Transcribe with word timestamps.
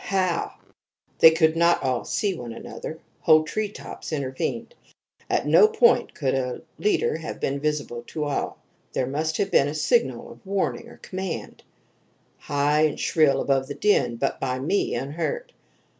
How? 0.05 0.53
They 1.19 1.29
could 1.29 1.55
not 1.55 1.83
all 1.83 2.05
see 2.05 2.33
one 2.33 2.53
another 2.53 2.97
whole 3.19 3.43
treetops 3.43 4.11
intervened. 4.11 4.73
At 5.29 5.45
no 5.45 5.67
point 5.67 6.15
could 6.15 6.33
a 6.33 6.63
leader 6.79 7.17
have 7.17 7.39
been 7.39 7.59
visible 7.59 8.01
to 8.07 8.23
all. 8.23 8.57
There 8.93 9.05
must 9.05 9.37
have 9.37 9.51
been 9.51 9.67
a 9.67 9.75
signal 9.75 10.31
of 10.31 10.43
warning 10.43 10.87
or 10.89 10.97
command, 11.03 11.61
high 12.39 12.81
and 12.81 12.99
shrill 12.99 13.39
above 13.39 13.67
the 13.67 13.75
din, 13.75 14.15
but 14.15 14.39
by 14.39 14.57
me 14.57 14.95
unheard. 14.95 15.53